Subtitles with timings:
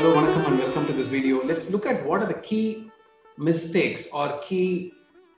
[0.00, 1.44] Hello, Vanakkam, and welcome to this video.
[1.44, 2.90] Let's look at what are the key
[3.36, 4.94] mistakes or key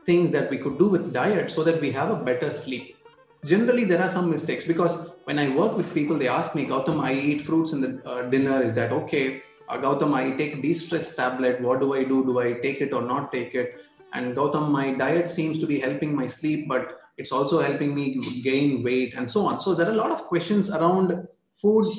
[0.07, 2.97] things that we could do with diet so that we have a better sleep.
[3.45, 7.01] Generally, there are some mistakes because when I work with people, they ask me, Gautam,
[7.01, 8.63] I eat fruits in the uh, dinner.
[8.63, 9.43] Is that okay?
[9.69, 11.61] Uh, Gautam, I take de-stress tablet.
[11.61, 12.25] What do I do?
[12.25, 13.81] Do I take it or not take it?
[14.13, 18.21] And Gautam, my diet seems to be helping my sleep, but it's also helping me
[18.45, 19.59] gain weight and so on.
[19.59, 21.27] So there are a lot of questions around
[21.61, 21.93] food,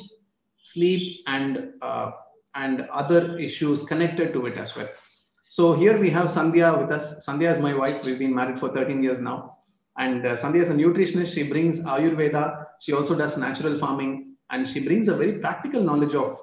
[0.61, 2.11] sleep, and uh,
[2.55, 4.89] and other issues connected to it as well.
[5.49, 7.25] So here we have Sandhya with us.
[7.25, 8.03] Sandhya is my wife.
[8.03, 9.57] We've been married for 13 years now.
[9.97, 11.33] And uh, Sandhya is a nutritionist.
[11.33, 12.65] She brings Ayurveda.
[12.81, 14.35] She also does natural farming.
[14.49, 16.39] And she brings a very practical knowledge of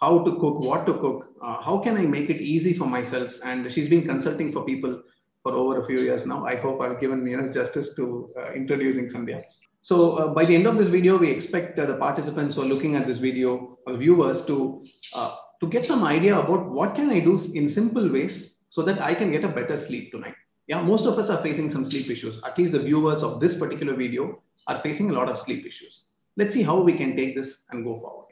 [0.00, 3.32] how to cook, what to cook, uh, how can I make it easy for myself.
[3.44, 5.02] And she's been consulting for people
[5.42, 6.44] for over a few years now.
[6.44, 9.42] I hope I've given know, justice to uh, introducing Sandhya.
[9.82, 12.66] So uh, by the end of this video, we expect uh, the participants who are
[12.66, 17.10] looking at this video, or viewers, to uh, to get some idea about what can
[17.10, 20.34] I do in simple ways so that I can get a better sleep tonight.
[20.66, 22.42] Yeah, most of us are facing some sleep issues.
[22.44, 26.04] At least the viewers of this particular video are facing a lot of sleep issues.
[26.36, 28.26] Let's see how we can take this and go forward.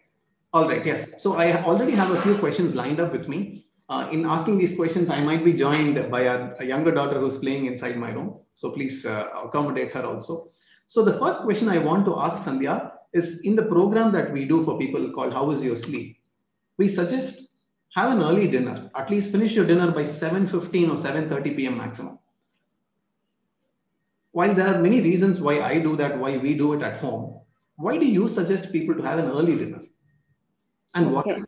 [0.53, 1.07] All right, yes.
[1.21, 3.67] So I already have a few questions lined up with me.
[3.89, 7.37] Uh, in asking these questions, I might be joined by a, a, younger daughter who's
[7.37, 8.41] playing inside my room.
[8.55, 10.49] So please uh, accommodate her also.
[10.89, 14.45] So the first question I want to ask Sandhya is in the program that we
[14.45, 16.16] do for people called How is Your Sleep?
[16.79, 17.49] We suggest
[17.95, 18.91] have an early dinner.
[18.95, 21.79] At least finish your dinner by 7.15 or 7.30 p.m.
[21.79, 22.19] maximum.
[24.33, 27.41] While there are many reasons why I do that, why we do it at home,
[27.77, 29.81] why do you suggest people to have an early dinner?
[30.95, 31.27] And what?
[31.27, 31.43] Okay.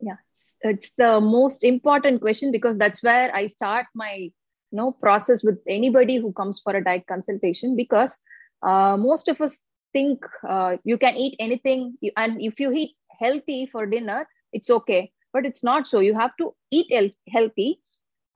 [0.00, 0.16] Yeah,
[0.62, 4.32] it's, the most important question because that's where I start my you
[4.72, 8.18] know process with anybody who comes for a diet consultation because
[8.66, 9.60] uh, most of us
[9.92, 15.12] think uh, you can eat anything and if you eat healthy for dinner, it's okay.
[15.32, 16.00] But it's not so.
[16.00, 17.80] You have to eat healthy.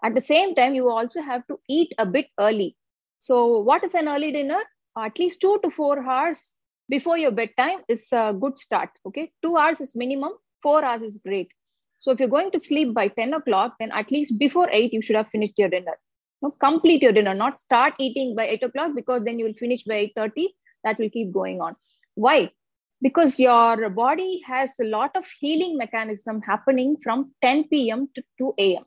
[0.03, 2.77] At the same time, you also have to eat a bit early.
[3.21, 4.61] So, what is an early dinner?
[4.99, 6.55] At least two to four hours
[6.89, 8.91] before your bedtime is a good start.
[9.07, 10.33] Okay, two hours is minimum,
[10.63, 11.51] four hours is great.
[11.99, 15.03] So, if you're going to sleep by 10 o'clock, then at least before 8, you
[15.03, 15.97] should have finished your dinner.
[16.43, 19.85] No, complete your dinner, not start eating by 8 o'clock because then you will finish
[19.85, 20.49] by 8.30.
[20.85, 21.77] That will keep going on.
[22.15, 22.53] Why?
[23.03, 28.09] Because your body has a lot of healing mechanism happening from 10 p.m.
[28.15, 28.85] to 2 a.m.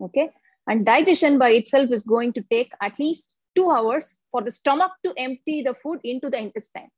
[0.00, 0.30] Okay.
[0.68, 4.92] And digestion by itself is going to take at least two hours for the stomach
[5.04, 6.88] to empty the food into the intestine.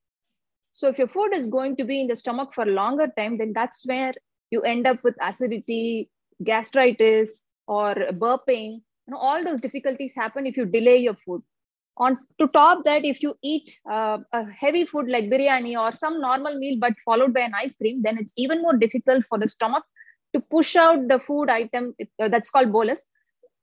[0.73, 3.39] So if your food is going to be in the stomach for a longer time,
[3.39, 4.15] then that's where
[4.51, 6.11] you end up with acidity,
[6.43, 8.81] gastritis, or burping.
[9.07, 11.43] You know, all those difficulties happen if you delay your food
[11.99, 16.21] on to top that if you eat uh, a heavy food like biryani or some
[16.21, 19.49] normal meal but followed by an ice cream then it's even more difficult for the
[19.49, 19.85] stomach
[20.35, 23.07] to push out the food item uh, that's called bolus.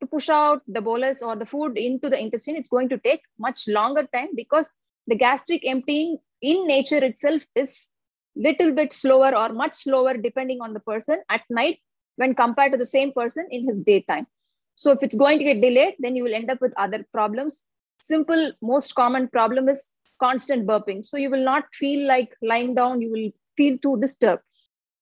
[0.02, 3.22] To push out the bolus or the food into the intestine it's going to take
[3.40, 4.70] much longer time because
[5.08, 7.90] the gastric emptying in nature itself is
[8.36, 11.80] little bit slower or much slower depending on the person at night
[12.18, 14.28] when compared to the same person in his daytime.
[14.76, 17.64] So if it's going to get delayed then you will end up with other problems
[18.00, 19.92] simple most common problem is
[20.22, 21.06] constant burping.
[21.06, 24.42] So you will not feel like lying down you will feel too disturbed.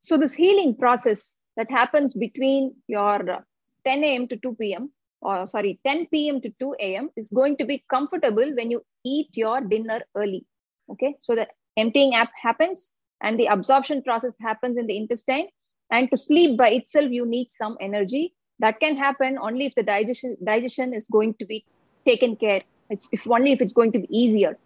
[0.02, 3.46] So this healing process that happens between your
[3.86, 7.66] 10 a.m to 2 p.m or sorry 10 p.m to 2 a.m is going to
[7.66, 10.46] be comfortable when you eat your dinner early
[10.90, 11.16] okay?
[11.20, 15.48] So the emptying app happens and the absorption process happens in the intestine.
[15.92, 18.34] And to sleep by itself you need some energy.
[18.60, 21.66] That can happen only if the digestion digestion is going to be
[22.06, 24.58] taken care it's if only if it's going to be easier.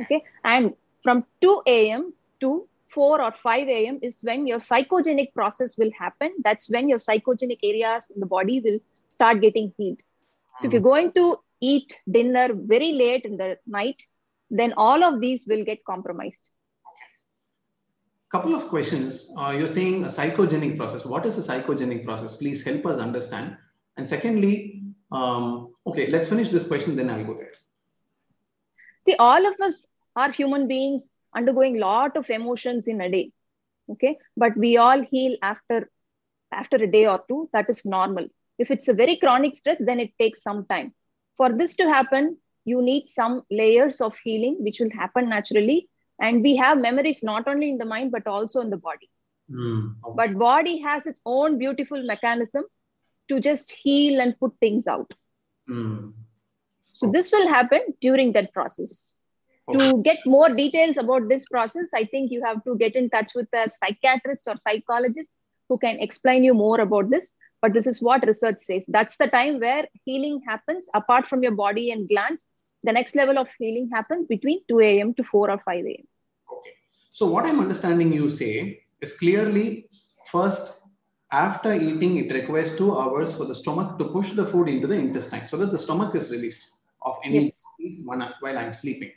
[0.00, 0.22] Okay.
[0.44, 2.12] And from 2 a.m.
[2.40, 3.98] to 4 or 5 a.m.
[4.02, 6.34] is when your psychogenic process will happen.
[6.44, 8.78] That's when your psychogenic areas in the body will
[9.08, 10.00] start getting healed.
[10.58, 14.02] So if you're going to eat dinner very late in the night,
[14.50, 16.42] then all of these will get compromised.
[18.30, 19.32] Couple of questions.
[19.38, 21.04] Uh, you're saying a psychogenic process.
[21.04, 22.36] What is a psychogenic process?
[22.36, 23.56] Please help us understand.
[23.96, 24.82] And secondly,
[25.12, 27.52] um, okay, let's finish this question, then I'll go there.
[29.04, 29.86] See, all of us
[30.16, 33.32] are human beings undergoing lot of emotions in a day.
[33.88, 35.88] Okay, but we all heal after
[36.52, 37.48] after a day or two.
[37.52, 38.26] That is normal.
[38.58, 40.92] If it's a very chronic stress, then it takes some time.
[41.36, 45.88] For this to happen, you need some layers of healing, which will happen naturally.
[46.18, 49.08] And we have memories not only in the mind but also in the body.
[49.50, 49.94] Mm.
[50.16, 52.64] But body has its own beautiful mechanism
[53.28, 55.12] to just heal and put things out.
[55.68, 56.12] Mm.
[56.92, 59.12] So this will happen during that process.
[59.68, 59.78] Okay.
[59.78, 63.32] To get more details about this process, I think you have to get in touch
[63.34, 65.30] with a psychiatrist or psychologist
[65.68, 67.32] who can explain you more about this
[67.62, 71.56] but this is what research says that's the time where healing happens apart from your
[71.64, 72.48] body and glands
[72.84, 76.06] the next level of healing happens between 2 a.m to 4 or 5 a.m
[76.56, 76.74] okay
[77.12, 78.54] so what i'm understanding you say
[79.00, 79.66] is clearly
[80.32, 80.72] first
[81.44, 84.98] after eating it requires two hours for the stomach to push the food into the
[85.04, 86.64] intestine so that the stomach is released
[87.02, 87.62] of any Yes.
[88.04, 89.12] while i'm sleeping.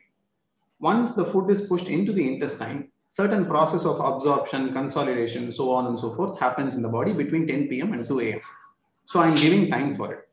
[0.80, 2.80] Once the food is pushed into the intestine
[3.10, 7.48] certain process of absorption consolidation so on and so forth happens in the body between
[7.48, 8.42] 10 p.m and 2 a.m
[9.06, 10.28] so i'm giving time for it.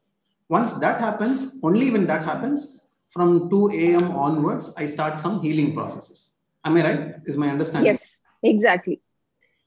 [0.48, 2.80] Once that happens only when that happens
[3.14, 6.20] from 2 a.m onwards i start some healing processes.
[6.64, 7.14] Am i right?
[7.26, 7.86] Is my understanding?
[7.92, 9.00] Yes exactly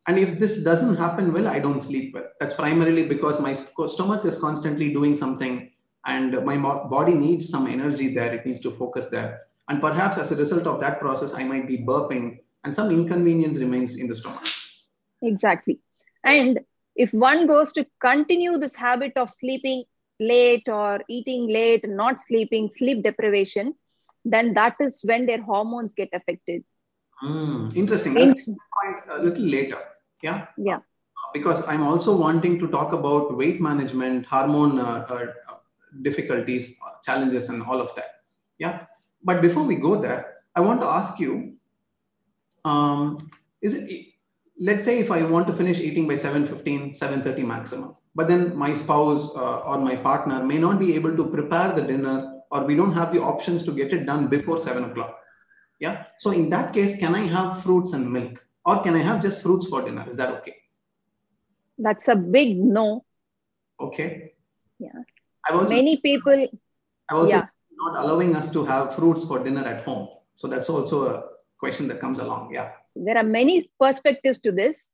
[0.09, 2.25] and if this doesn't happen well, I don't sleep well.
[2.41, 3.53] That's primarily because my
[3.87, 5.71] stomach is constantly doing something
[6.05, 8.33] and my body needs some energy there.
[8.33, 9.41] It needs to focus there.
[9.69, 13.59] And perhaps as a result of that process, I might be burping and some inconvenience
[13.59, 14.45] remains in the stomach.
[15.21, 15.79] exactly
[16.23, 16.59] and
[16.95, 19.83] if one goes to continue this habit of sleeping
[20.19, 23.73] late or eating late not sleeping sleep deprivation
[24.25, 26.63] then that is when their hormones get affected
[27.21, 28.17] Hmm, interesting.
[28.17, 29.77] In- That's point a little later.
[30.21, 30.47] Yeah.
[30.57, 30.79] yeah
[31.33, 35.25] Because I'm also wanting to talk about weight management, hormone uh, uh,
[36.01, 38.23] difficulties, challenges, and all of that.
[38.57, 38.85] Yeah.
[39.23, 41.59] But before we go there, I want to ask you
[42.65, 43.29] um,
[43.61, 44.05] is it
[44.59, 48.73] let's say if i want to finish eating by 7.15 7.30 maximum but then my
[48.73, 52.75] spouse uh, or my partner may not be able to prepare the dinner or we
[52.75, 55.19] don't have the options to get it done before 7 o'clock
[55.79, 59.21] yeah so in that case can i have fruits and milk or can i have
[59.21, 60.55] just fruits for dinner is that okay
[61.77, 63.03] that's a big no
[63.79, 64.33] okay
[64.79, 64.99] Yeah.
[65.49, 66.47] also many people
[67.09, 67.47] i've also yeah.
[67.83, 71.23] not allowing us to have fruits for dinner at home so that's also a
[71.57, 74.91] question that comes along yeah there are many perspectives to this.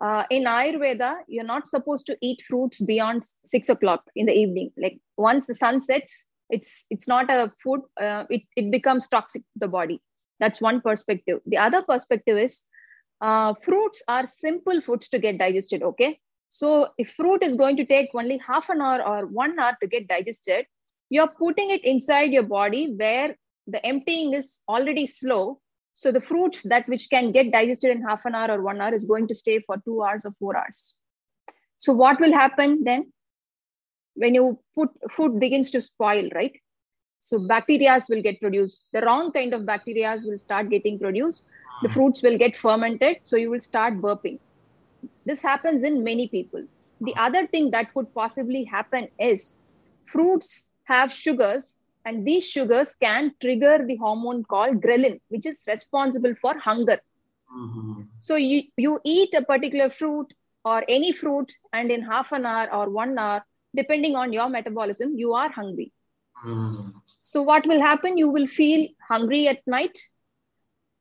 [0.00, 4.70] Uh, in Ayurveda, you're not supposed to eat fruits beyond six o'clock in the evening.
[4.78, 7.82] Like once the sun sets, it's it's not a food.
[8.00, 10.00] Uh, it it becomes toxic to the body.
[10.38, 11.40] That's one perspective.
[11.46, 12.62] The other perspective is
[13.20, 15.82] uh, fruits are simple foods to get digested.
[15.82, 16.18] Okay,
[16.50, 19.86] so if fruit is going to take only half an hour or one hour to
[19.86, 20.66] get digested,
[21.08, 23.36] you're putting it inside your body where
[23.66, 25.60] the emptying is already slow
[25.94, 28.94] so the fruit that which can get digested in half an hour or one hour
[28.94, 30.94] is going to stay for two hours or four hours.
[31.76, 33.12] So what will happen then?
[34.14, 36.52] When you put food begins to spoil, right?
[37.30, 38.88] So bacteria will get produced.
[38.92, 41.44] The wrong kind of bacteria will start getting produced.
[41.82, 43.18] The fruits will get fermented.
[43.22, 44.40] So you will start burping.
[45.26, 46.66] This happens in many people.
[47.00, 49.60] The other thing that could possibly happen is
[50.06, 56.34] fruits have sugars and these sugars can trigger the hormone called ghrelin which is responsible
[56.42, 57.00] for hunger
[57.50, 58.08] Mhm.
[58.18, 60.32] so you, you eat a particular fruit
[60.64, 63.44] or any fruit and in half an hour or one hour
[63.74, 65.92] depending on your metabolism you are hungry
[66.44, 66.99] Mhm.
[67.20, 68.16] So what will happen?
[68.16, 69.98] You will feel hungry at night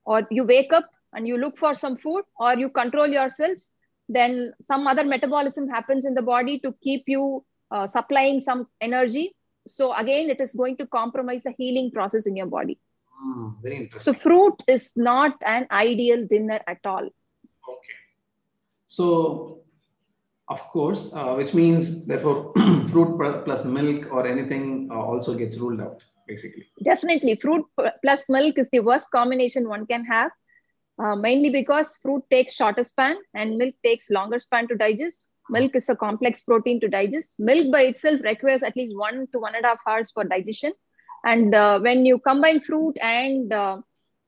[0.05, 3.71] or you wake up and you look for some food or you control yourselves.
[4.09, 9.35] Then some other metabolism happens in the body to keep you uh, supplying some energy.
[9.65, 12.79] So again it is going to compromise the healing process in your body.
[13.25, 17.03] Mm, very so fruit is not an ideal dinner at all.
[17.03, 17.97] Okay.
[18.87, 19.61] So,
[20.49, 22.51] of course, uh, which means therefore
[22.91, 26.65] fruit plus milk or anything uh, also gets ruled out, basically.
[26.83, 27.35] definitely.
[27.35, 27.65] Fruit
[28.03, 30.31] plus milk is the worst combination one can have
[31.03, 35.27] uh, mainly because fruit takes shorter span and milk takes longer span to digest.
[35.51, 37.35] Milk is a complex protein to digest.
[37.39, 40.73] Milk by itself requires at least one to one and a half hours for digestion.
[41.25, 43.81] And uh, when you combine fruit and uh,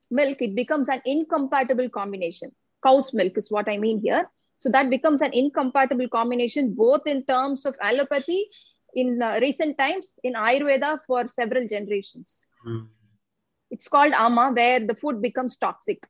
[0.10, 2.51] milk it becomes an incompatible combination.
[2.84, 4.28] Cow's milk is what i mean here
[4.62, 8.41] so that becomes an incompatible combination both in terms of allopathy
[8.94, 12.48] in uh, recent times in ayurveda for several generations
[13.70, 16.08] it's called ama where the food becomes toxic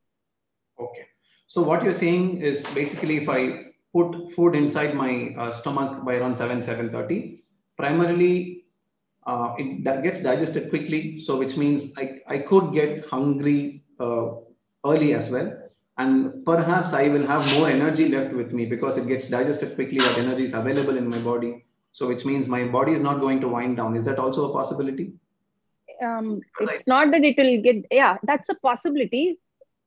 [0.79, 1.05] Okay.
[1.47, 6.15] So what you're saying is basically if I put food inside my uh, stomach by
[6.15, 7.43] around 7, 7.30,
[7.77, 8.65] primarily
[9.27, 11.21] uh, it di- gets digested quickly.
[11.21, 14.31] So which means I, I could get hungry uh,
[14.85, 15.60] early as well.
[15.97, 19.97] And perhaps I will have more energy left with me because it gets digested quickly.
[19.99, 21.65] That energy is available in my body.
[21.91, 23.95] So which means my body is not going to wind down.
[23.95, 25.13] Is that also a possibility?
[26.03, 29.39] um, Because I- it's not that it will get yeah that's a possibility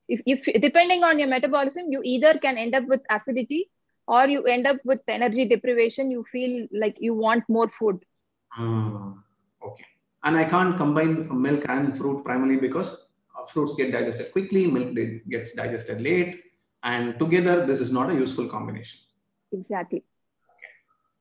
[0.09, 3.71] if, if depending on your metabolism you either can end up with acidity
[4.07, 8.01] or you end up with energy deprivation you feel like you want more food
[8.57, 9.15] Ah,
[9.67, 9.85] okay.
[10.25, 13.04] And I can't combine milk and fruit primarily because
[13.51, 14.95] fruits get digested quickly, milk
[15.29, 16.43] gets digested late,
[16.83, 19.01] and together this is not a useful combination.
[19.53, 20.05] exactly.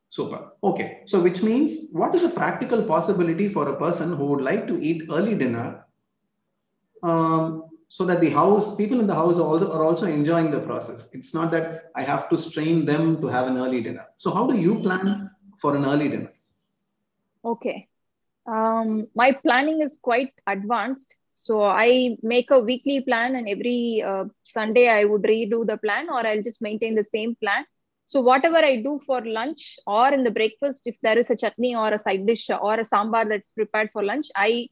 [0.10, 0.52] Super.
[0.64, 1.02] Okay.
[1.08, 4.80] So which means what is a practical possibility for a person who would like to
[4.80, 5.86] eat early dinner
[7.02, 10.60] um, so that the house people in the house are also, are also enjoying the
[10.60, 11.10] process?
[11.14, 14.06] It's not that i have to strain them to have an early dinner.
[14.20, 16.32] So how do you plan for an early dinner?
[17.44, 17.88] Okay.
[18.46, 24.26] Um, my planning is quite advanced so i make a weekly plan and every uh,
[24.44, 27.66] sunday i would redo the plan or i'll just maintain the same plan
[28.06, 31.76] so whatever i do for lunch or in the breakfast if there is a chutney
[31.76, 34.68] or a side dish or a sambar that's prepared for lunch i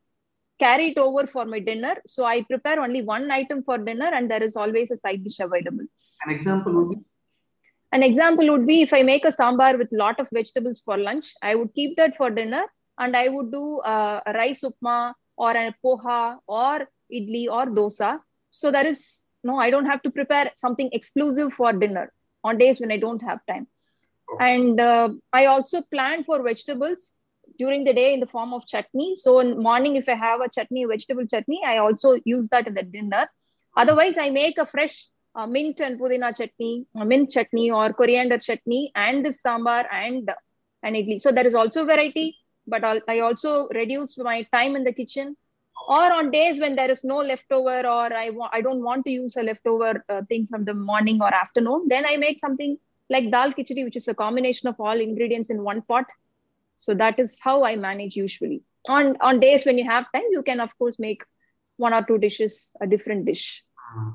[0.63, 1.95] carry it over for my dinner.
[2.07, 5.39] So I prepare only one item for dinner and there is always a side dish
[5.39, 5.87] available.
[6.25, 6.97] An example would be?
[7.91, 11.33] An example would be if I make a sambar with lot of vegetables for lunch,
[11.41, 12.63] I would keep that for dinner
[12.97, 15.13] and I would do uh, a rice upma
[15.45, 16.73] or a poha or
[17.19, 18.11] idli or dosa.
[18.59, 18.99] So there is
[19.49, 22.05] no, I don't have to prepare something exclusive for dinner
[22.43, 23.67] on days when I don't have time.
[24.39, 27.15] And uh, I also plan for vegetables
[27.61, 29.15] during the day in the form of chutney.
[29.23, 32.75] So in morning, if I have a chutney, vegetable chutney, I also use that in
[32.79, 33.27] the dinner.
[33.75, 34.95] Otherwise, I make a fresh
[35.35, 40.31] uh, mint and pudina chutney, mint chutney or coriander chutney, and this sambar and
[40.83, 41.19] and idli.
[41.25, 42.27] So there is also variety,
[42.67, 45.35] but I'll, I also reduce my time in the kitchen.
[45.87, 49.35] Or on days when there is no leftover, or I I don't want to use
[49.35, 52.77] a leftover uh, thing from the morning or afternoon, then I make something
[53.09, 56.05] like dal khichdi, which is a combination of all ingredients in one pot.
[56.77, 58.61] So that is how i manage usually.
[58.89, 61.23] On on days when you have time you can of course make
[61.77, 63.63] one or two dishes a different dish.
[63.89, 64.09] Hmm.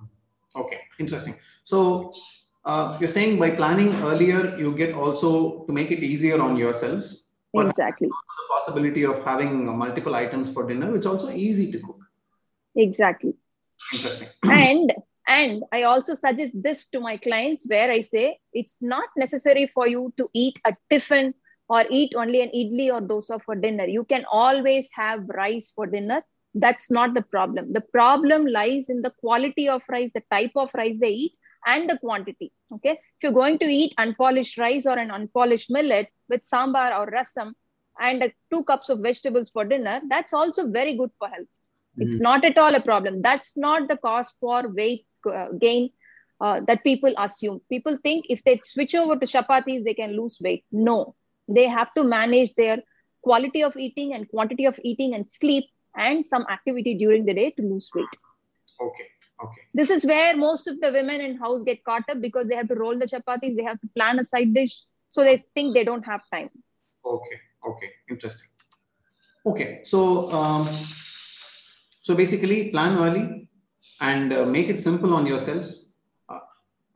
[0.54, 1.36] okay interesting.
[1.64, 2.12] So
[2.64, 7.25] uh, you're saying by planning earlier you get also to make it easier on yourselves
[7.60, 12.00] exactly the possibility of having uh, multiple items for dinner it's also easy to cook
[12.74, 13.34] exactly
[13.92, 14.92] interesting and
[15.28, 19.88] and i also suggest this to my clients where i say it's not necessary for
[19.88, 21.34] you to eat a tiffin
[21.68, 23.86] or eat only an idli or dosa for dinner.
[23.86, 26.22] You can always have rice for dinner.
[26.54, 27.72] That's not the problem.
[27.72, 31.32] The problem lies in the quality of rice, the type of rice they eat,
[31.66, 32.52] and the quantity.
[32.72, 32.92] Okay.
[32.92, 37.52] If you're going to eat unpolished rice or an unpolished millet with sambar or rasam
[38.00, 41.46] and uh, two cups of vegetables for dinner, that's also very good for health.
[41.46, 42.02] Mm-hmm.
[42.02, 43.22] It's not at all a problem.
[43.22, 45.90] That's not the cause for weight uh, gain
[46.40, 47.60] uh, that people assume.
[47.68, 50.64] People think if they switch over to chapatis, they can lose weight.
[50.70, 51.14] No,
[51.48, 52.82] they have to manage their
[53.22, 55.64] quality of eating and quantity of eating and sleep
[55.96, 58.14] and some activity during the day to lose weight
[58.86, 59.06] okay
[59.44, 62.56] okay this is where most of the women in house get caught up because they
[62.56, 65.74] have to roll the chapatis they have to plan a side dish so they think
[65.74, 66.50] they don't have time
[67.04, 67.38] okay
[67.70, 68.48] okay interesting
[69.46, 70.68] okay so um,
[72.02, 73.48] so basically plan early
[74.00, 75.86] and uh, make it simple on yourselves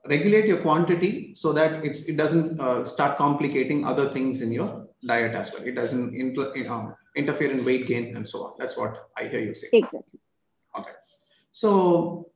[0.07, 4.87] regulate your quantity so that it's, it doesn't uh, start complicating other things in your
[5.07, 5.63] diet as well.
[5.63, 8.53] It doesn't inter, um, interfere in weight gain and so on.
[8.59, 9.69] That's what I hear you say.
[9.73, 10.21] Exactly.
[10.79, 10.93] Okay.
[11.53, 12.31] So,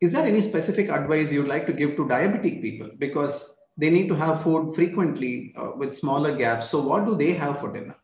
[0.00, 4.08] is there any specific advice you'd like to give to diabetic people because they need
[4.08, 6.70] to have food frequently uh, with smaller gaps?
[6.70, 7.96] So, what do they have for dinner?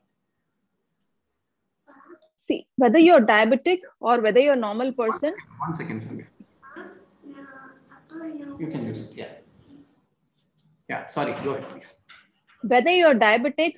[2.36, 5.34] See, whether you're diabetic or whether you're a normal person.
[5.58, 6.26] One second, Sandhya
[8.58, 9.10] you can use it.
[9.14, 9.32] Yeah.
[10.88, 11.06] Yeah.
[11.06, 11.32] Sorry.
[11.44, 11.92] Go ahead, please.
[12.62, 13.74] Whether you're diabetic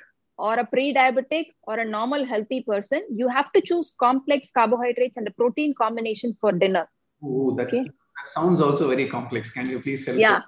[0.46, 5.28] or a pre-diabetic or a normal healthy person, you have to choose complex carbohydrates and
[5.28, 6.88] a protein combination for dinner.
[7.22, 7.84] Oh, that's okay?
[7.84, 9.50] that sounds also very complex.
[9.50, 10.18] Can you please help?
[10.18, 10.38] Yeah.
[10.38, 10.44] Me?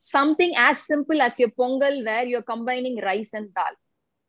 [0.00, 3.74] Something as simple as your pongal, where you're combining rice and dal,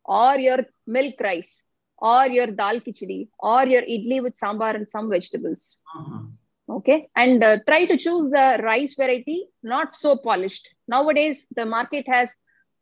[0.05, 1.65] or your milk rice,
[1.97, 5.77] or your dal khichdi, or your idli with sambar and some vegetables.
[5.97, 6.25] Uh-huh
[6.67, 12.05] okay and uh, try to choose the rice variety not so polished nowadays the market
[12.07, 12.33] has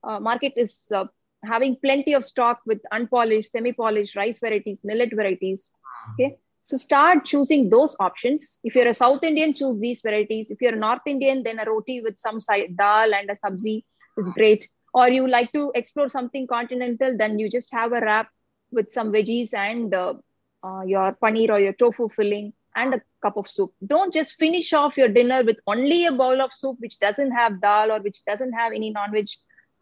[0.07, 1.05] uh, market is uh,
[1.43, 5.69] having plenty of stock with unpolished semi polished rice varieties millet varieties
[6.13, 6.37] okay?
[6.63, 8.59] So start choosing those options.
[8.63, 10.49] If you're a south indian choose these varieties.
[10.49, 13.83] If you're a north indian then a roti with some side dal and a sabzi
[14.17, 14.67] is great.
[14.93, 18.29] Or you like to explore something continental then you just have a wrap
[18.71, 20.13] with some veggies and uh,
[20.63, 23.73] uh, your paneer or your tofu filling and a cup of soup.
[23.85, 27.61] Don't just finish off your dinner with only a bowl of soup which doesn't have
[27.61, 29.27] dal or which doesn't have any non-veg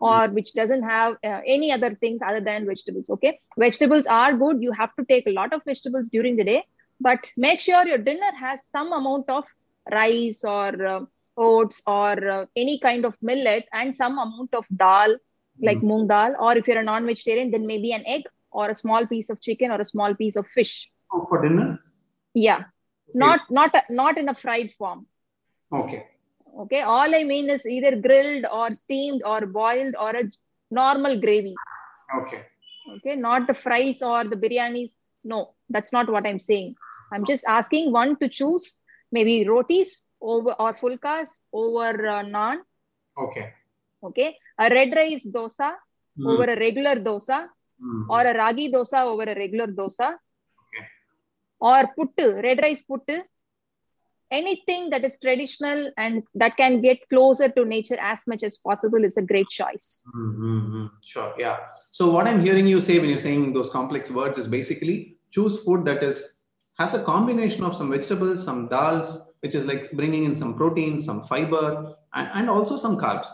[0.01, 3.09] or which doesn't have uh, any other things other than vegetables.
[3.09, 4.61] Okay, vegetables are good.
[4.61, 6.63] You have to take a lot of vegetables during the day,
[6.99, 9.43] but make sure your dinner has some amount of
[9.91, 11.01] rice or uh,
[11.37, 15.15] oats or uh, any kind of millet and some amount of dal
[15.61, 15.89] like mm.
[15.91, 16.35] moong dal.
[16.39, 19.71] Or if you're a non-vegetarian then maybe an egg or a small piece of chicken
[19.71, 20.89] or a small piece of fish.
[21.13, 21.79] Oh, for dinner?
[22.33, 22.63] Yeah.
[23.13, 25.05] Not not not in a fried form.
[25.71, 26.05] Okay
[26.59, 30.23] Okay, all I mean is either grilled or steamed or boiled or a
[30.69, 31.55] normal gravy.
[32.21, 32.43] Okay.
[32.97, 34.91] Okay, not the fries or the biryanis.
[35.23, 36.75] No, that's not what I'm saying.
[37.13, 38.81] I'm just asking one to choose
[39.11, 42.57] maybe rotis over or fulkas over uh, naan.
[43.17, 43.53] Okay.
[44.03, 45.73] Okay, a red rice dosa
[46.19, 46.27] Mm.
[46.29, 47.47] over a regular dosa
[47.81, 48.05] Mm.
[48.09, 50.07] or a ragi dosa over a regular dosa
[50.63, 50.85] Okay.
[51.61, 53.21] or puttu, red rice puttu.
[54.31, 59.03] Anything that is traditional and that can get closer to nature as much as possible
[59.03, 60.01] is a great choice.
[60.15, 60.85] Mm-hmm.
[61.03, 61.33] Sure.
[61.37, 61.57] Yeah.
[61.91, 65.63] So what I'm hearing you say when you're saying those complex words is basically choose
[65.63, 66.37] food that is
[66.77, 70.99] has a combination of some vegetables, some dals, which is like bringing in some protein,
[70.99, 73.27] some fiber, and, and also some carbs.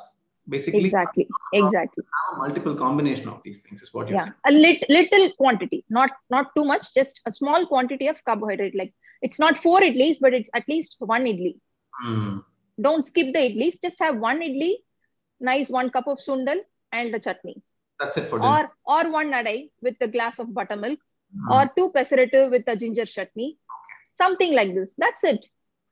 [0.50, 1.28] Basically, Exactly.
[1.54, 2.04] Exactly.
[2.34, 6.12] a multiple combination of these things is what you're yeah a lit, little quantity not
[6.36, 8.94] not too much just a small quantity of carbohydrate like
[9.28, 11.52] it's not four idlis but it's at least one idli
[12.04, 12.22] saying.
[12.22, 12.38] Mm.
[12.88, 14.72] don't skip the idlis just have one idli
[15.52, 16.62] nice one cup of sundal
[17.00, 17.56] and the chutney
[18.00, 18.54] That's it for dinner.
[18.54, 21.00] or or one adai with a glass of buttermilk
[21.38, 21.48] Mm.
[21.54, 23.96] or two pesarattu with a ginger chutney okay.
[24.24, 25.42] something like this that's it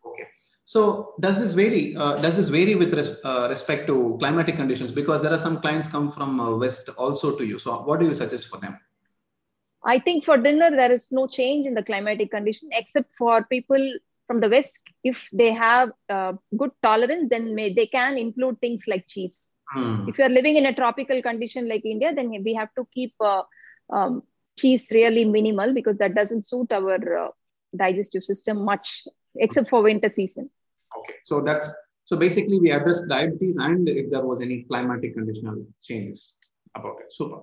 [0.09, 0.27] Okay.
[0.65, 1.95] So does this vary?
[1.95, 4.91] Uh, does this vary with res- uh, respect to climatic conditions?
[4.91, 7.59] Because there are some clients come from uh, west also to you.
[7.59, 8.79] So what do you suggest for them?
[9.83, 13.93] I think for dinner, there is no change in the climatic condition except for people
[14.25, 14.81] from the West.
[15.03, 19.51] If they have uh, good tolerance, then may, they can include things like cheese.
[19.69, 20.05] Hmm.
[20.07, 23.43] If you're living in a tropical condition like India, then we have to keep uh,
[23.91, 24.23] um,
[24.57, 27.27] cheese really minimal because that doesn't suit our uh,
[27.75, 29.03] digestive system much,
[29.37, 30.49] except for winter season.
[30.97, 31.15] Okay.
[31.25, 31.69] So that's
[32.05, 36.35] so basically we addressed diabetes and if there was any climatic conditional changes
[36.75, 37.07] about it.
[37.11, 37.39] Super.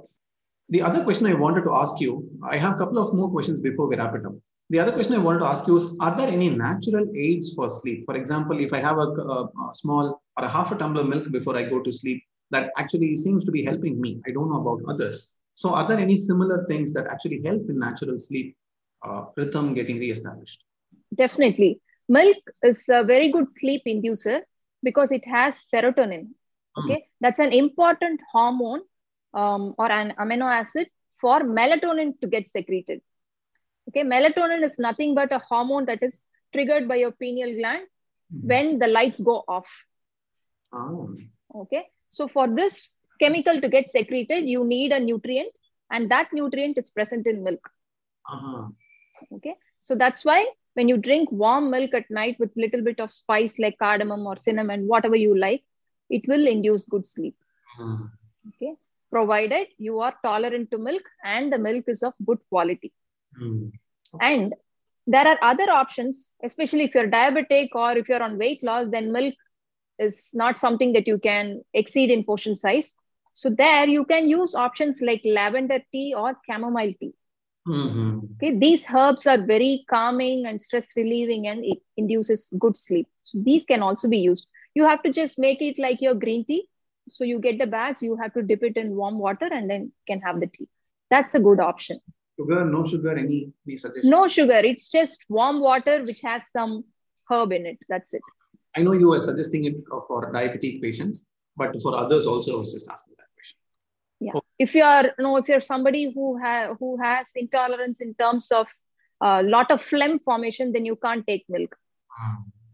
[0.68, 3.60] The other question I wanted to ask you, I have a couple of more questions
[3.60, 4.34] before we wrap it up.
[4.70, 7.68] The other question I wanted to ask you is, are there any natural aids for
[7.68, 8.04] sleep?
[8.06, 11.08] For example, if I have a, a, a small or a half a tumbler of
[11.08, 12.22] milk before I go to sleep,
[12.52, 14.22] that actually seems to be helping me.
[14.26, 15.28] I don't know about others.
[15.56, 18.56] So are there any similar things that actually help in natural sleep
[19.04, 20.64] uh, rhythm getting reestablished?
[21.14, 21.80] Definitely.
[22.08, 24.40] Milk is a very good sleep inducer
[24.82, 26.28] because it has serotonin.
[26.78, 27.06] Okay.
[27.20, 28.80] That's an important hormone
[29.34, 30.88] um, or an amino acid
[31.20, 33.00] for melatonin to get secreted.
[33.88, 34.04] Okay.
[34.04, 37.86] Melatonin is nothing but a hormone that is triggered by your pineal gland
[38.30, 39.68] when the lights go off.
[40.72, 41.14] Oh.
[41.54, 41.86] Okay.
[42.08, 45.52] So for this chemical to get secreted, you need a nutrient
[45.90, 47.68] and that nutrient is present in milk.
[48.30, 48.68] Uh-huh.
[49.34, 49.54] Okay.
[49.80, 53.58] So that's why when you drink warm milk at night with little bit of spice
[53.58, 55.62] like cardamom or cinnamon, whatever you like,
[56.08, 57.36] it will induce good sleep.
[57.76, 58.04] Hmm.
[58.48, 58.74] Okay.
[59.10, 62.92] Provided you are tolerant to milk and the milk is of good quality.
[63.38, 63.68] Hmm.
[64.20, 64.54] And
[65.06, 69.12] there are other options, especially if you're diabetic or if you're on weight loss, then
[69.12, 69.34] milk
[69.98, 72.94] is not something that you can exceed in portion size.
[73.34, 77.14] So there you can use options like lavender tea or chamomile tea.
[77.66, 78.28] Mhm.
[78.36, 83.06] Okay, these herbs are very calming and stress relieving and it induces good sleep.
[83.22, 84.46] So these can also be used.
[84.74, 86.68] You have to just make it like your green tea.
[87.08, 89.92] So you get the bags, you have to dip it in warm water and then
[90.06, 90.68] can have the tea.
[91.10, 92.00] That's a good option.
[92.38, 94.10] Sugar, no sugar, any, any suggestion?
[94.10, 96.84] No sugar, it's just warm water which has some
[97.30, 97.78] herb in it.
[97.88, 98.22] That's it.
[98.74, 99.74] I know you were suggesting it
[100.08, 103.12] for diabetic patients, but for others also, I was just asking.
[104.26, 104.40] Yeah.
[104.64, 108.68] If you are no, if you're somebody who has who has intolerance in terms of
[109.20, 111.76] a lot of phlegm formation, then you can't take milk.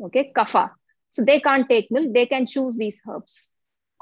[0.09, 0.71] Okay, kapha.
[1.09, 2.13] So they can't take milk.
[2.13, 3.49] They can choose these herbs.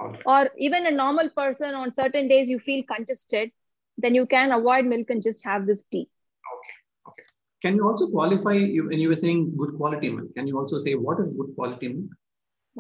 [0.01, 0.23] Right.
[0.27, 3.51] Or even a normal person on certain days you feel congested,
[3.97, 6.09] then you can avoid milk and just have this tea.
[6.55, 6.75] Okay
[7.09, 7.23] okay
[7.63, 10.79] can you also qualify, you, when you were saying good quality milk, can you also
[10.79, 12.11] say what is good quality milk?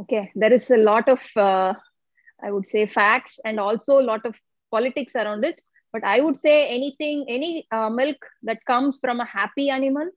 [0.00, 1.72] Okay, there is a lot of uh,
[2.42, 4.38] I would say facts and also a lot of
[4.76, 5.60] politics around it.
[5.92, 8.16] But I would say anything, any uh, milk
[8.48, 10.08] that comes from a happy animal,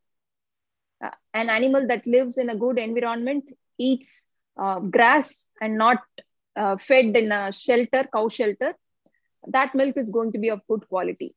[1.05, 3.45] uh, an animal that lives in a good environment,
[3.77, 4.25] eats
[4.63, 5.99] uh, grass and not
[6.55, 8.73] uh, fed in a shelter, cow shelter,
[9.47, 11.35] that milk is going to be of good quality.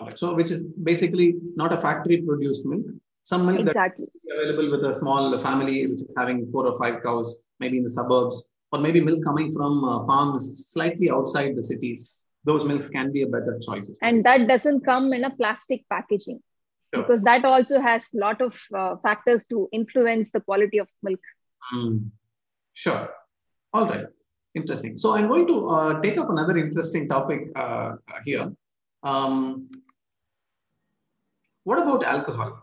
[0.00, 0.18] Right.
[0.18, 2.86] So, which is basically not a factory produced milk.
[3.24, 4.06] Some milk that Exactly.
[4.06, 7.84] is available with a small family which is having four or five cows, maybe in
[7.84, 12.10] the suburbs, or maybe milk coming from uh, farms slightly outside the cities.
[12.46, 13.90] Those milks can be a better choice.
[14.02, 16.40] And that doesn't come in a plastic packaging
[16.94, 17.02] Sure.
[17.02, 21.20] because that also has a lot of uh, factors to influence the quality of milk.
[21.74, 22.10] Mm.
[22.74, 23.08] Sure.
[23.72, 24.06] All right.
[24.54, 24.96] Interesting.
[24.96, 28.52] So I'm going to uh, take up another interesting topic uh, here.
[29.02, 29.68] Um,
[31.64, 32.62] what about alcohol?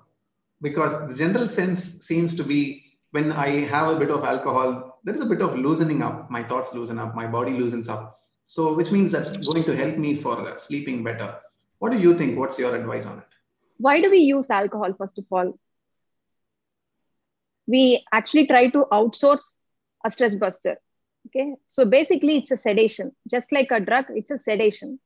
[0.62, 5.13] Because the general sense seems to be when I have a bit of alcohol, there
[5.13, 6.32] is a bit of loosening up.
[6.32, 8.22] My thoughts loosen up, my body loosens up.
[8.45, 11.36] So, which means that's going to help me for sleeping better.
[11.79, 12.38] What do you think?
[12.38, 13.25] What's your advice on it?
[13.77, 15.58] Why do we use alcohol, first of all?
[17.67, 19.58] We actually try to outsource
[20.06, 20.77] a stress buster.
[21.27, 21.56] Okay.
[21.67, 23.12] So, basically, it's a sedation.
[23.29, 24.99] Just like a drug, it's a sedation.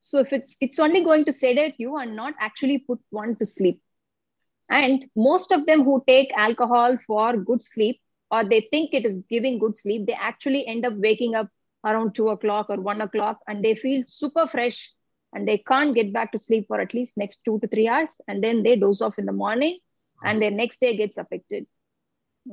[0.00, 3.44] So, if it's, it's only going to sedate you and not actually put one to
[3.44, 3.82] sleep.
[4.70, 9.22] And most of them who take alcohol for good sleep or they think it is
[9.28, 11.48] giving good sleep, they actually end up waking up
[11.92, 14.92] around two o'clock or one o'clock and they feel super fresh
[15.32, 18.12] and they can't get back to sleep for at least next two to three hours
[18.26, 19.78] and then they doze off in the morning
[20.24, 21.66] and their next day gets affected.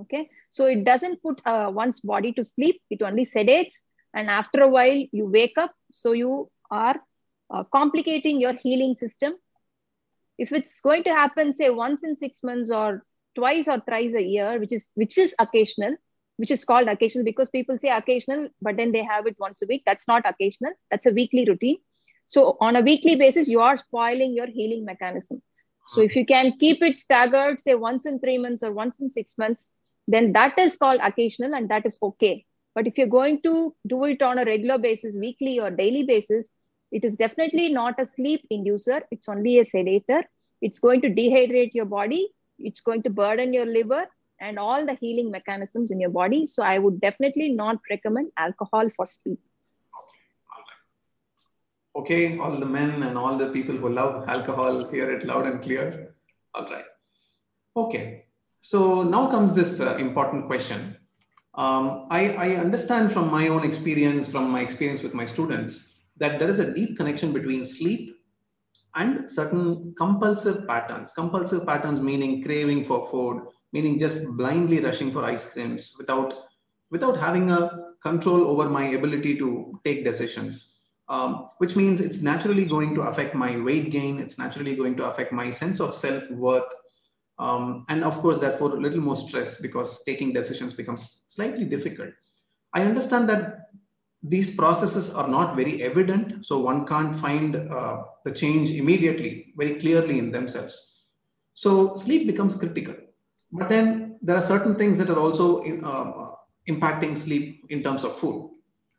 [0.02, 0.30] Okay?
[0.50, 3.74] So it doesn't put uh, one's body to sleep it only sedates
[4.14, 6.96] and after a while you wake up so you are
[7.54, 9.34] uh, complicating your healing system.
[10.38, 14.24] If it's going to happen say once in six months or twice or thrice a
[14.24, 15.96] year which is which is occasional
[16.38, 19.66] which is called occasional because people say occasional but then they have it once a
[19.68, 19.84] week.
[19.86, 20.74] That's not occasional.
[20.92, 21.78] That's a weekly routine.
[22.28, 25.42] So on a weekly basis you are spoiling your healing mechanism.
[25.88, 29.10] So if you can keep it staggered say once in 3 months or once in
[29.10, 29.72] 6 months
[30.08, 32.46] then that is called occasional and that is okay.
[32.74, 36.52] But if you're going to do it on a regular basis weekly or daily basis
[36.92, 39.02] it is definitely not a sleep inducer.
[39.12, 40.24] It's only a sedator.
[40.62, 42.30] It's going to dehydrate your body.
[42.60, 44.08] It's going to burden your liver
[44.40, 46.46] and all the healing mechanisms in your body.
[46.46, 49.40] So I would definitely not recommend alcohol for sleep.
[51.96, 55.62] Okay, all the men and all the people who love alcohol hear it loud and
[55.62, 56.14] clear.
[56.54, 56.84] All right.
[57.78, 58.26] Okay,
[58.62, 60.98] so now comes this uh, important question.
[61.56, 66.38] Um, I, I understand from my own experience, from my experience with my students, that
[66.38, 68.18] there is a deep connection between sleep
[68.96, 71.14] and certain compulsive patterns.
[71.14, 73.42] Compulsive patterns meaning craving for food,
[73.76, 76.34] meaning just blindly rushing for ice creams without
[76.92, 77.62] without having a
[78.02, 79.50] control over my ability to
[79.84, 80.72] take decisions.
[81.08, 85.04] Um, which means it's naturally going to affect my weight gain it's naturally going to
[85.10, 86.72] affect my sense of self-worth.
[87.38, 92.12] Um, and of course therefore a little more stress because taking decisions becomes slightly difficult.
[92.74, 93.44] I understand that
[94.24, 99.76] these processes are not very evident so one can't find uh, the change immediately very
[99.82, 100.76] clearly in themselves.
[101.54, 102.96] So sleep becomes critical
[103.58, 106.36] but then there are certain things that are also uh,
[106.68, 108.52] impacting sleep in terms of food.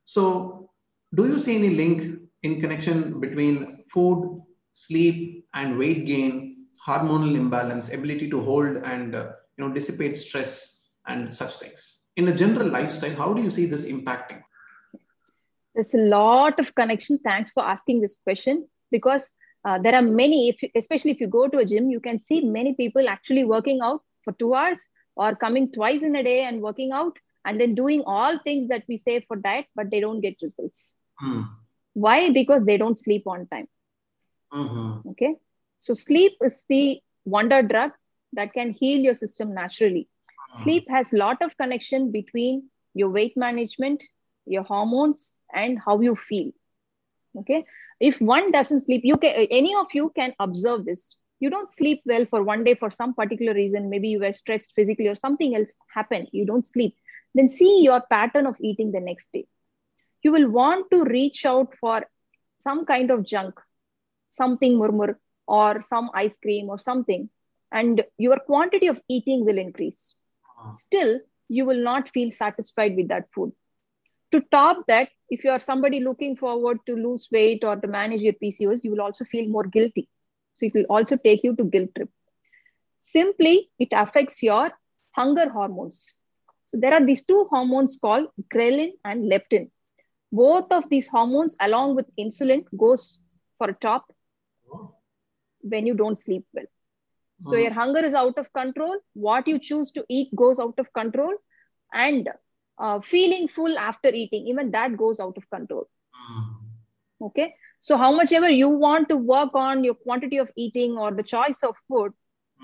[0.05, 0.71] So,
[1.15, 4.43] do you see any link in connection between food,
[4.73, 10.81] sleep, and weight gain, hormonal imbalance, ability to hold and uh, you know dissipate stress
[11.07, 12.03] and such things?
[12.17, 14.43] In a general lifestyle, how do you see this impacting?
[15.75, 17.19] There's a lot of connection.
[17.19, 19.31] Thanks for asking this question because
[19.67, 22.41] uh, there are many, if, especially if you go to a gym, you can see
[22.41, 24.83] many people actually working out for two hours
[25.15, 28.83] or coming twice in a day and working out and then doing all things that
[28.89, 30.91] we say for diet, but they don't get results.
[31.23, 31.49] Mm.
[31.95, 32.31] Why?
[32.31, 33.69] Because they don't sleep on time.
[34.53, 35.09] Mm-hmm.
[35.11, 35.37] Okay.
[35.79, 37.93] So sleep is the wonder drug
[38.33, 40.09] that can heal your system naturally.
[40.57, 40.63] Mm.
[40.65, 44.03] Sleep has a lot of connection between your weight management,
[44.45, 46.51] your hormones, and how you feel.
[47.39, 47.65] Okay.
[48.01, 52.03] If one doesn't sleep, you can any of you can observe this you don't sleep
[52.07, 53.91] well for one day for some particular reason.
[53.91, 56.29] Maybe you were stressed physically or something else happened.
[56.33, 56.95] You don't sleep.
[57.35, 59.47] Then see your pattern of eating the next day.
[60.23, 62.07] You will want to reach out for
[62.59, 63.55] some kind of junk
[64.31, 67.29] something murmur or some ice cream or something
[67.73, 70.15] and your quantity of eating will increase.
[70.59, 70.75] Uh-huh.
[70.75, 73.53] still you will not feel satisfied with that food.
[74.33, 78.21] To top that if you are somebody looking forward to lose weight or to manage
[78.21, 80.09] your pcos you will also feel more guilty
[80.57, 82.11] so it will also take you to guilt trip.
[82.97, 84.71] Simply, it affects your
[85.13, 86.13] hunger hormones.
[86.65, 89.71] So there are these two hormones called ghrelin and leptin.
[90.33, 93.23] Both of these hormones, along with insulin, goes
[93.59, 94.13] for a top
[95.61, 96.65] when you don't sleep well.
[97.41, 97.63] So uh-huh.
[97.63, 98.97] your hunger is out of control.
[99.13, 101.35] What you choose to eat goes out of control,
[101.93, 102.29] and
[102.79, 105.89] uh, feeling full after eating, even that goes out of control.
[106.15, 106.56] Uh-huh.
[107.21, 107.55] Okay.
[107.81, 111.23] So, how much ever you want to work on your quantity of eating or the
[111.23, 112.13] choice of food,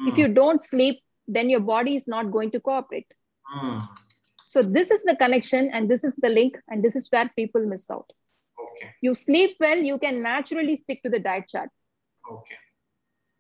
[0.00, 0.08] mm.
[0.08, 3.06] if you don't sleep, then your body is not going to cooperate.
[3.56, 3.86] Mm.
[4.46, 7.64] So, this is the connection and this is the link, and this is where people
[7.64, 8.10] miss out.
[8.60, 8.94] Okay.
[9.00, 11.70] You sleep well, you can naturally stick to the diet chart.
[12.30, 12.56] Okay.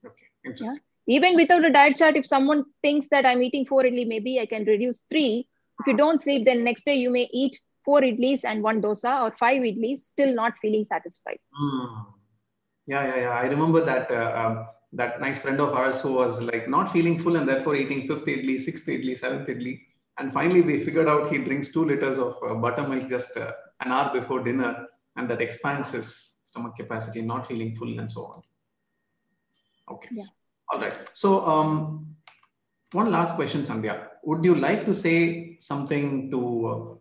[0.06, 0.26] Okay.
[0.44, 0.76] Interesting.
[0.76, 1.16] Yeah?
[1.16, 4.46] Even without a diet chart, if someone thinks that I'm eating four idli, maybe I
[4.46, 5.48] can reduce three.
[5.80, 9.22] If you don't sleep, then next day you may eat four idlis and one dosa
[9.22, 11.38] or five idlis, still not feeling satisfied.
[11.60, 12.06] Mm.
[12.86, 13.30] Yeah, yeah, yeah.
[13.30, 17.18] I remember that uh, um, that nice friend of ours who was like not feeling
[17.18, 19.80] full and therefore eating fifth idli, sixth idli, seventh idli.
[20.18, 23.92] And finally, we figured out he drinks two liters of uh, buttermilk just uh, an
[23.92, 28.42] hour before dinner, and that expands his stomach capacity, not feeling full, and so on.
[29.90, 30.08] Okay.
[30.12, 30.24] Yeah.
[30.70, 30.98] All right.
[31.14, 32.14] So, um,
[32.92, 34.08] one last question, Sandhya.
[34.24, 36.96] Would you like to say something to uh,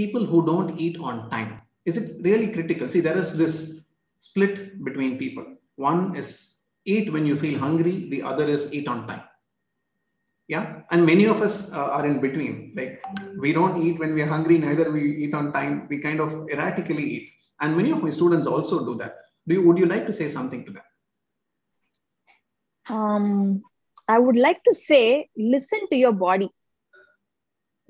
[0.00, 1.60] people who don't eat on time?
[1.84, 2.90] Is it really critical?
[2.90, 3.54] See, there is this
[4.20, 5.46] split between people.
[5.76, 6.28] One is
[6.84, 9.22] eat when you feel hungry, the other is eat on time.
[10.48, 10.82] Yeah?
[10.90, 12.72] And many of us uh, are in between.
[12.76, 13.02] Like
[13.38, 15.86] we don't eat when we're hungry neither we eat on time.
[15.90, 17.28] We kind of erratically eat.
[17.60, 19.16] And many of my students also do that.
[19.46, 20.82] Do you, would you like to say something to them
[22.96, 23.62] um
[24.14, 26.50] i would like to say listen to your body.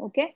[0.06, 0.34] Okay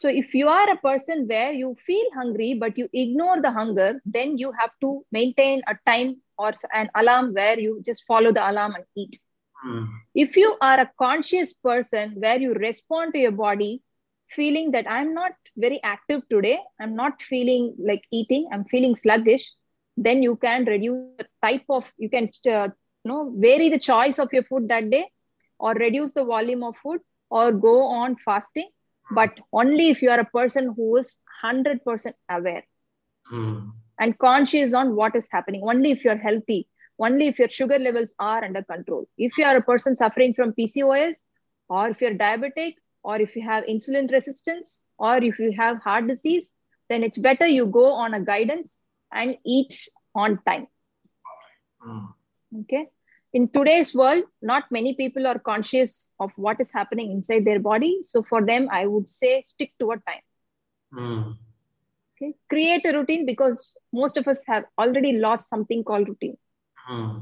[0.00, 3.90] so if you are a person where you feel hungry but you ignore the hunger
[4.18, 8.50] then you have to maintain a time or an alarm where you just follow the
[8.50, 9.20] alarm and eat
[9.66, 9.88] Mm.
[10.14, 13.82] If you are a conscious person where you respond to your body,
[14.28, 19.52] feeling that I'm not very active today, I'm not feeling like eating, I'm feeling sluggish,
[19.96, 22.68] then you can reduce the type of, you can uh,
[23.04, 25.06] you know, vary the choice of your food that day
[25.58, 28.70] or reduce the volume of food or go on fasting.
[29.12, 32.64] But only if you are a person who is 100% aware
[33.32, 33.72] mm.
[33.98, 35.62] and conscious on what is happening.
[35.64, 36.68] Only if you're healthy
[37.00, 39.08] only if your sugar levels are under control.
[39.16, 41.24] If you are a person suffering from PCOS,
[41.68, 46.06] or if you're diabetic, or if you have insulin resistance, or if you have heart
[46.06, 46.52] disease,
[46.88, 48.80] then it's better you go on a guidance
[49.12, 50.66] and eat on time.
[51.86, 52.08] Mm.
[52.62, 52.88] Okay.
[53.32, 57.98] In today's world, not many people are conscious of what is happening inside their body.
[58.02, 60.24] So for them, I would say stick to a time.
[60.92, 61.36] Mm.
[62.16, 62.34] Okay.
[62.48, 66.36] Create a routine because most of us have already lost something called routine.
[66.74, 67.18] Hmm.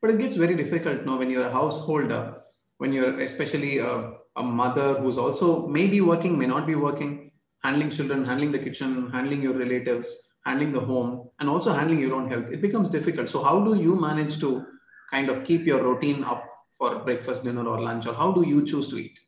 [0.00, 2.42] But it gets very difficult now when you're a householder,
[2.78, 7.30] when you're especially a, a mother who's also maybe working, may not be working,
[7.62, 12.14] handling children, handling the kitchen, handling your relatives, handling the home, and also handling your
[12.14, 12.52] own health.
[12.52, 13.28] It becomes difficult.
[13.28, 14.66] So, how do you manage to
[15.10, 16.44] kind of keep your routine up
[16.78, 19.18] for breakfast, dinner, or lunch, or how do you choose to eat?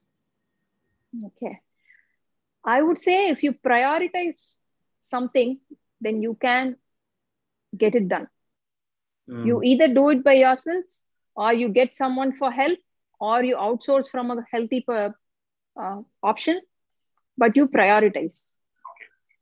[1.26, 1.60] Okay.
[2.64, 4.54] I would say if you prioritize
[5.02, 5.58] something,
[6.00, 6.76] then you can
[7.76, 8.28] get it done.
[9.28, 9.46] Mm.
[9.46, 11.04] You either do it by yourselves
[11.34, 12.78] or you get someone for help
[13.20, 15.10] or you outsource from a healthy uh,
[16.22, 16.60] option,
[17.36, 18.51] but you prioritize.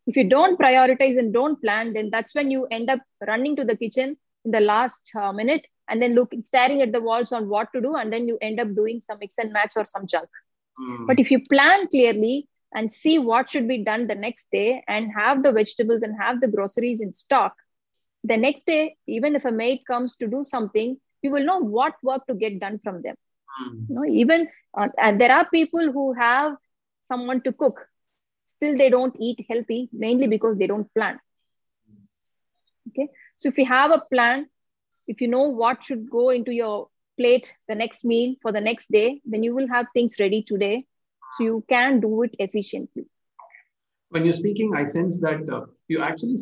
[0.07, 3.65] If you don't prioritize and don't plan, then that's when you end up running to
[3.65, 7.49] the kitchen in the last uh, minute and then look staring at the walls on
[7.49, 10.07] what to do, and then you end up doing some mix and match or some
[10.07, 10.29] junk.
[10.81, 11.07] Mm.
[11.07, 15.11] But if you plan clearly and see what should be done the next day and
[15.13, 17.55] have the vegetables and have the groceries in stock,
[18.25, 21.95] the next day even if a maid comes to do something you will know what
[22.03, 23.15] work to get done from them
[23.63, 23.89] mm.
[23.89, 26.57] you know even uh, and there are people who have
[27.03, 27.87] someone to cook
[28.53, 31.19] still they don't eat healthy mainly because they don't plan
[32.89, 34.47] okay so if you have a plan
[35.07, 38.91] if you know what should go into your plate the next meal for the next
[38.99, 40.77] day then you will have things ready today
[41.37, 43.07] so you can do it efficiently
[44.11, 46.37] when you're speaking i sense that uh, you actually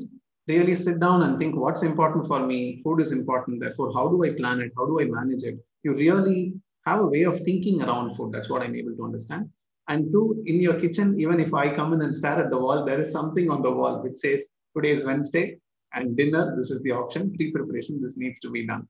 [0.49, 4.25] really sit down and think what's important for me, food is important, therefore, how do
[4.25, 4.73] I plan it?
[4.77, 5.59] How do I manage it?
[5.83, 6.55] You really
[6.87, 8.33] have a way of thinking around food.
[8.33, 9.51] That's what I'm able to understand.
[9.89, 12.85] And two, in your kitchen, even if I come in and stare at the wall,
[12.85, 14.45] there is something on the wall which says
[14.77, 15.59] today is Wednesday
[15.95, 18.87] and dinner, this is the option, pre preparation, this needs to be done.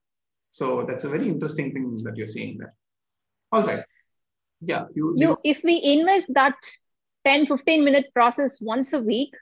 [0.50, 2.74] So that's a very interesting thing that you're seeing there.
[3.52, 3.84] All right.
[4.60, 4.86] Yeah.
[4.94, 6.56] You, you, you if we invest that
[7.24, 9.32] 10, 15 minute process once a week,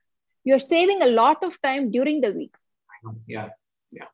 [0.45, 2.55] you're saving a lot of time during the week
[3.27, 3.49] yeah
[3.91, 4.09] yeah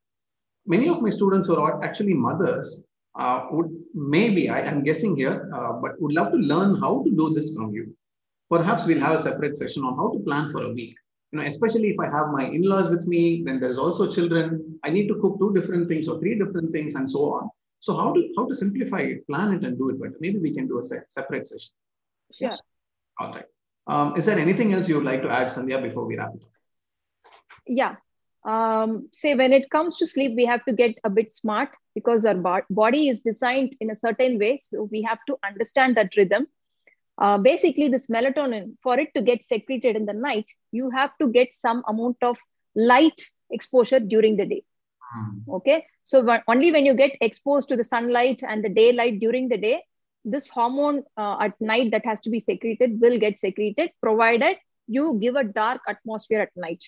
[0.67, 2.85] many of my students who are actually mothers
[3.19, 7.11] uh, would maybe I, am guessing here uh, but would love to learn how to
[7.11, 7.95] do this from you.
[8.51, 10.97] Perhaps we'll have a separate session on how to plan for a week.
[11.31, 14.79] You know especially if i have my in-laws with me then there's also children.
[14.85, 17.51] I need to cook two different things or three different things and so on.
[17.81, 20.55] So how to how to simplify it plan it and do it but maybe we
[20.55, 21.73] can do a se- separate session.
[22.33, 22.57] Sure.
[23.21, 23.45] All right.
[23.87, 26.43] Um, is there anything else you would like to add, Sandhya, before we wrap it
[26.43, 26.51] up?
[27.67, 27.97] Yeah.
[28.45, 32.25] Um, say when it comes to sleep, we have to get a bit smart because
[32.25, 34.59] our bo- body is designed in a certain way.
[34.63, 36.47] So we have to understand that rhythm.
[37.19, 41.29] Uh, basically, this melatonin, for it to get secreted in the night, you have to
[41.29, 42.37] get some amount of
[42.75, 44.65] light exposure during the day.
[45.13, 45.51] Hmm.
[45.57, 45.87] Okay.
[46.05, 49.83] So only when you get exposed to the sunlight and the daylight during the day,
[50.25, 55.19] this hormone uh, at night that has to be secreted will get secreted provided you
[55.21, 56.85] give a dark atmosphere at night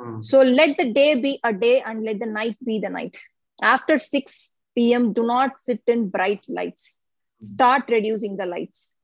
[0.00, 0.24] mm.
[0.24, 3.18] so let the day be a day and let the night be the night
[3.62, 7.02] after 6 p.m do not sit in bright lights
[7.40, 8.94] start reducing the lights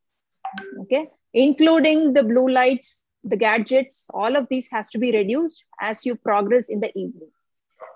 [0.80, 6.06] Okay, including the blue lights, the gadgets, all of these has to be reduced as
[6.06, 7.30] you progress in the evening.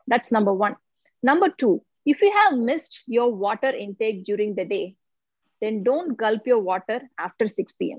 [0.06, 0.76] That's number one.
[1.22, 4.96] Number two, if you have missed your water intake during the day,
[5.60, 7.98] then don't gulp your water after 6 p.m.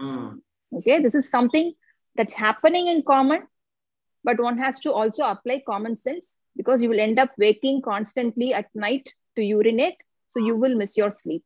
[0.00, 0.40] Mm.
[0.78, 1.72] Okay, this is something
[2.14, 3.46] that's happening in common,
[4.24, 8.54] but one has to also apply common sense because you will end up waking constantly
[8.54, 9.96] at night to urinate,
[10.28, 11.44] so you will miss your sleep.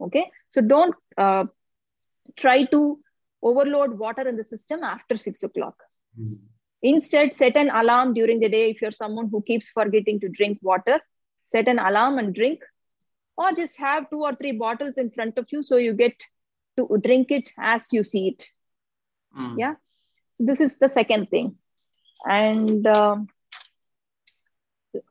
[0.00, 1.44] Okay, so don't uh,
[2.36, 2.98] try to
[3.42, 5.76] overload water in the system after six o'clock.
[6.18, 6.38] Mm.
[6.82, 10.58] Instead, set an alarm during the day if you're someone who keeps forgetting to drink
[10.62, 11.00] water.
[11.44, 12.60] Set an alarm and drink,
[13.36, 16.14] or just have two or three bottles in front of you so you get
[16.78, 18.48] to drink it as you see it.
[19.38, 19.58] Mm.
[19.58, 19.74] Yeah,
[20.38, 21.56] this is the second thing,
[22.28, 23.16] and uh,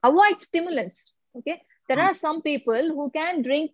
[0.04, 1.14] avoid stimulants.
[1.38, 2.10] Okay, there mm.
[2.10, 3.72] are some people who can drink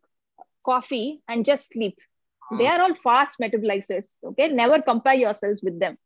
[0.63, 1.97] coffee and just sleep
[2.51, 2.71] they hmm.
[2.71, 5.97] are all fast metabolizers okay never compare yourselves with them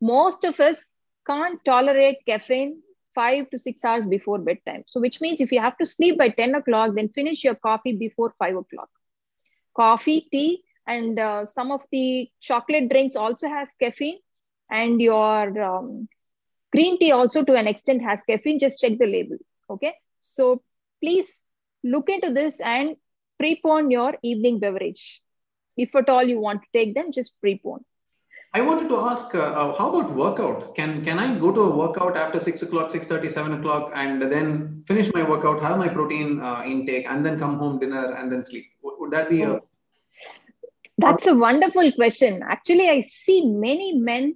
[0.00, 0.90] most of us
[1.26, 2.80] can't tolerate caffeine
[3.14, 6.28] five to six hours before bedtime so which means if you have to sleep by
[6.28, 8.88] 10 o'clock then finish your coffee before five o'clock
[9.76, 14.18] coffee tea and uh, some of the chocolate drinks also has caffeine
[14.70, 16.08] and your um,
[16.72, 19.38] green tea also to an extent has caffeine just check the label
[19.70, 19.94] okay?
[20.20, 20.62] So
[21.02, 21.44] please
[21.84, 22.96] look into this and
[23.40, 25.22] prepone your evening beverage.
[25.76, 27.82] If at all you want to take them just prepone.
[28.54, 30.74] I wanted to ask uh, uh, how about workout?
[30.74, 34.22] Can can i go to a workout after 6 o'clock 6 30 7 o'clock and
[34.22, 38.32] then finish my workout have my protein uh, intake and then come home dinner and
[38.32, 38.64] then sleep?
[38.82, 39.60] Would, that be a
[40.96, 42.42] that's a wonderful question.
[42.42, 44.34] Actually i see many men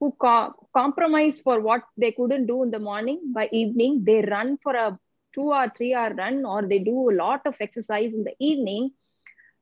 [0.00, 4.56] who co- compromise for what they couldn't do in the morning by evening they run
[4.62, 4.98] for a
[5.34, 8.90] two or three hour run or they do a lot of exercise in the evening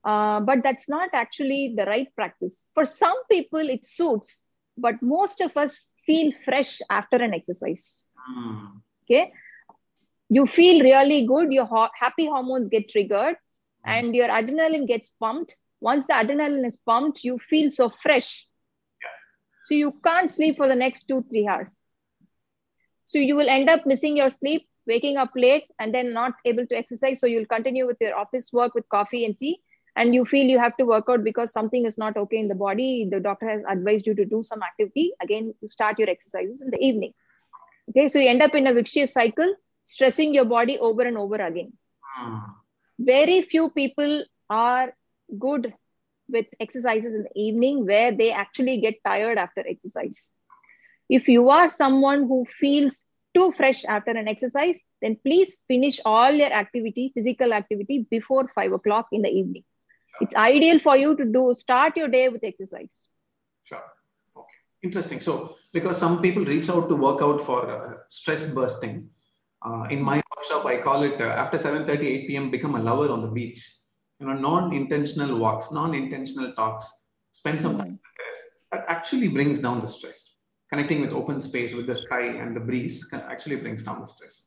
[0.05, 2.67] uh, but that's not actually the right practice.
[2.75, 8.05] For some people, it suits, but most of us feel fresh after an exercise.
[8.31, 8.81] Mm.
[9.05, 9.33] Okay.
[10.29, 13.37] You feel really good, your ho- happy hormones get triggered,
[13.85, 15.57] and your adrenaline gets pumped.
[15.81, 18.47] Once the adrenaline is pumped, you feel so fresh.
[19.67, 21.77] So you can't sleep for the next two, three hours.
[23.05, 26.67] So you will end up missing your sleep, waking up late, and then not able
[26.69, 27.19] to exercise.
[27.19, 29.61] So you'll continue with your office work with coffee and tea
[29.97, 32.55] and you feel you have to work out because something is not okay in the
[32.63, 36.61] body the doctor has advised you to do some activity again you start your exercises
[36.61, 37.15] in the evening
[37.89, 41.41] okay so you end up in a vicious cycle stressing your body over and over
[41.49, 41.73] again
[42.17, 42.37] hmm.
[42.99, 44.93] very few people are
[45.47, 45.73] good
[46.29, 50.33] with exercises in the evening where they actually get tired after exercise.
[51.09, 56.33] If you are someone who feels too fresh after an exercise then please finish all
[56.33, 59.65] your activity physical activity before 5 o'clock in the evening.
[60.21, 63.01] It's ideal for you to do start your day with exercise.
[63.65, 63.83] Sure.
[64.35, 64.57] Okay.
[64.83, 65.21] Interesting.
[65.21, 69.11] So because some people reach out to work out for uh, stress bursting
[69.65, 73.09] uh, in my workshop i call it uh, after 7:30 8 p.m become a lover
[73.13, 73.61] on the beach
[74.21, 76.87] you know non-intentional walks non-intentional talks
[77.33, 78.77] spend some time mm-hmm.
[78.77, 80.35] that actually brings down the stress
[80.71, 84.07] connecting with open space with the sky and the breeze can actually brings down the
[84.07, 84.47] stress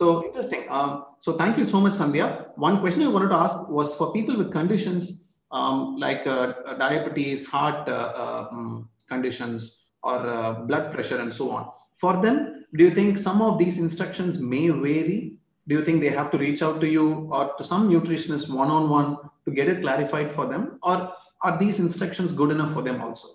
[0.00, 0.64] so interesting.
[0.70, 2.56] Um, so thank you so much, Sandhya.
[2.56, 7.46] One question I wanted to ask was for people with conditions um, like uh, diabetes,
[7.46, 11.70] heart uh, um, conditions, or uh, blood pressure, and so on.
[11.96, 15.36] For them, do you think some of these instructions may vary?
[15.70, 19.18] Do you think they have to reach out to you or to some nutritionist one-on-one
[19.44, 23.28] to get it clarified for them, or are these instructions good enough for them also?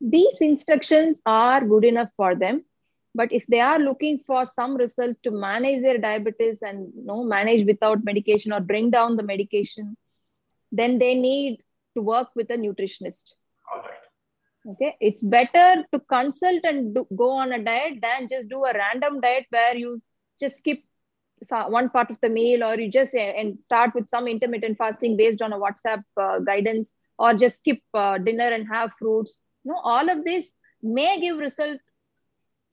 [0.00, 2.64] These instructions are good enough for them.
[3.14, 7.24] But if they are looking for some result to manage their diabetes and you know
[7.24, 9.96] manage without medication or bring down the medication
[10.70, 11.62] then they need
[11.96, 13.32] to work with a nutritionist.
[13.72, 14.72] All right.
[14.72, 14.96] Okay?
[15.00, 19.20] It's better to consult and do, go on a diet than just do a random
[19.20, 20.00] diet where you
[20.40, 20.78] just skip
[21.68, 25.16] one part of the meal or you just uh, and start with some intermittent fasting
[25.16, 29.72] based on a whatsapp uh, guidance or just skip uh, dinner and have fruits you
[29.72, 31.80] know all of this may give result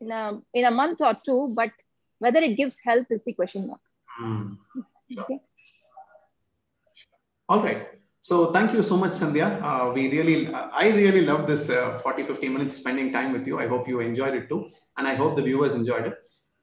[0.02, 1.72] in a in a month or two, but
[2.20, 3.82] whether it gives health is the question mark.
[4.22, 4.58] Mm.
[5.12, 5.24] Sure.
[5.24, 5.40] Okay.
[7.50, 7.88] All right.
[8.22, 9.62] So thank you so much, Sandhya.
[9.62, 13.60] Uh, we really, I really love this uh, 40, 50 minutes spending time with you.
[13.60, 14.72] I hope you enjoyed it too.
[14.98, 16.16] And I hope the viewers enjoyed it.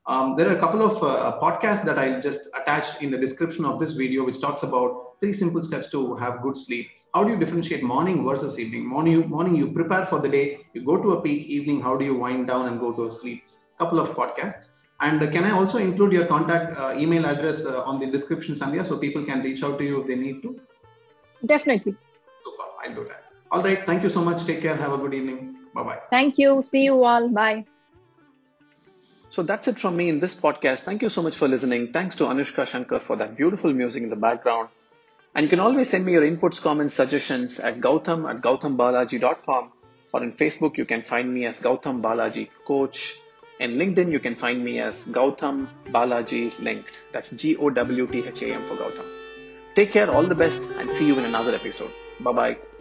[0.06, 3.64] Um, there are a couple of uh, podcasts that I'll just attach in the description
[3.64, 7.32] of this video, which talks about three simple steps to have good sleep how do
[7.32, 8.86] you differentiate morning versus evening?
[8.86, 11.46] Morning, you, morning you prepare for the day, you go to a peak.
[11.46, 13.44] Evening, how do you wind down and go to a sleep?
[13.78, 14.68] Couple of podcasts.
[15.00, 18.86] And can I also include your contact uh, email address uh, on the description, Sandhya,
[18.86, 20.58] so people can reach out to you if they need to?
[21.44, 21.96] Definitely.
[22.44, 22.62] Super.
[22.82, 23.24] I'll do that.
[23.50, 23.84] All right.
[23.84, 24.46] Thank you so much.
[24.46, 24.76] Take care.
[24.76, 25.56] Have a good evening.
[25.74, 25.98] Bye bye.
[26.08, 26.62] Thank you.
[26.62, 27.28] See you all.
[27.28, 27.66] Bye.
[29.32, 30.80] So that's it from me in this podcast.
[30.80, 31.90] Thank you so much for listening.
[31.90, 34.68] Thanks to Anoushka Shankar for that beautiful music in the background.
[35.34, 39.72] And you can always send me your inputs, comments, suggestions at gowtham at gowthambalaji.com
[40.12, 43.16] or in Facebook you can find me as Gowtham Balaji Coach.
[43.58, 46.98] In LinkedIn you can find me as Gowtham Balaji Linked.
[47.12, 49.06] That's G-O-W-T-H-A-M for Gowtham.
[49.74, 51.90] Take care, all the best and see you in another episode.
[52.20, 52.71] Bye bye.